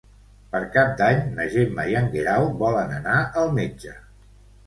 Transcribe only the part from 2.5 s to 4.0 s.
volen anar al metge.